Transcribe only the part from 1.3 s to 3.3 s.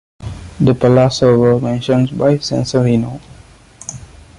was mentioned by Sansovino.